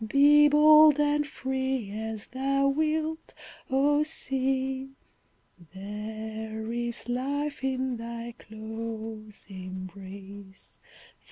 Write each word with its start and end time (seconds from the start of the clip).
Be 0.03 0.47
bold 0.47 0.99
and 0.99 1.27
free 1.27 1.91
as 1.91 2.25
thou 2.25 2.69
wilt, 2.69 3.35
O 3.69 4.01
Sea, 4.01 4.89
There 5.75 6.71
is 6.73 7.07
life 7.07 7.63
in 7.63 7.97
thy 7.97 8.31
close 8.39 9.45
embrace. 9.47 10.79